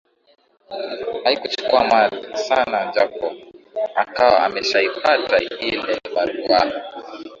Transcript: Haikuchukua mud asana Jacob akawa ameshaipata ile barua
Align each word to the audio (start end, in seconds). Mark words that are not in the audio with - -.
Haikuchukua 1.23 1.81
mud 1.83 2.25
asana 2.35 2.91
Jacob 2.93 3.33
akawa 3.95 4.39
ameshaipata 4.43 5.37
ile 5.59 6.01
barua 6.15 6.63